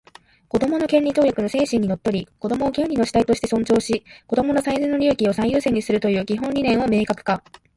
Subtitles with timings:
[0.49, 7.43] 「子どもの権利条約」の精神にのっとり、子供を権利の主体として尊重し、子供の最善の利益を最優先にするという基本理念を明確化